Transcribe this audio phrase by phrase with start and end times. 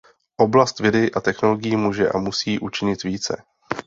[0.37, 3.43] Oblast vědy a technologií může a musí učinit více.